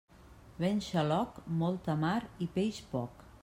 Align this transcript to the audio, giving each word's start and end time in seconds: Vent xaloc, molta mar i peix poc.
Vent 0.63 0.81
xaloc, 0.85 1.37
molta 1.61 1.99
mar 2.07 2.17
i 2.47 2.51
peix 2.59 2.81
poc. 2.95 3.25